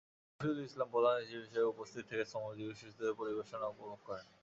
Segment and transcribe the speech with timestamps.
[0.31, 4.25] মফিজুল ইসলাম প্রধান অতিথি হিসেবে উপস্থিত থেকে শ্রমজীবী শিশুদের পরিবেশনা উপভোগ করেন।